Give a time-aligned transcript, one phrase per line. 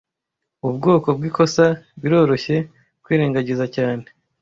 [0.63, 1.65] Ubu bwoko bwikosa
[2.01, 2.57] biroroshye
[3.03, 4.05] kwirengagiza cyane